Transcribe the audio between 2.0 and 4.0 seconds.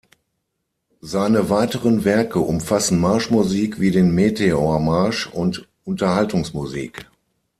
Werke umfassen Marschmusik wie